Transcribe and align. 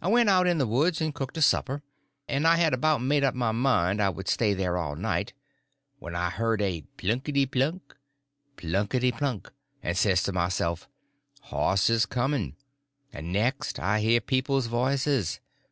I 0.00 0.06
went 0.06 0.28
out 0.28 0.46
in 0.46 0.58
the 0.58 0.68
woods 0.68 1.00
and 1.00 1.12
cooked 1.12 1.36
a 1.36 1.42
supper, 1.42 1.82
and 2.28 2.46
I 2.46 2.58
had 2.58 2.72
about 2.72 3.02
made 3.02 3.24
up 3.24 3.34
my 3.34 3.50
mind 3.50 4.00
I 4.00 4.08
would 4.08 4.28
stay 4.28 4.54
there 4.54 4.76
all 4.76 4.94
night 4.94 5.32
when 5.98 6.14
I 6.14 6.30
hear 6.30 6.54
a 6.54 6.82
plunkety 6.96 7.44
plunk, 7.50 7.96
plunkety 8.56 9.10
plunk, 9.10 9.50
and 9.82 9.96
says 9.98 10.22
to 10.22 10.32
myself, 10.32 10.88
horses 11.40 12.06
coming; 12.06 12.54
and 13.12 13.32
next 13.32 13.80
I 13.80 13.98
hear 13.98 14.20
people's 14.20 14.68
voices. 14.68 15.40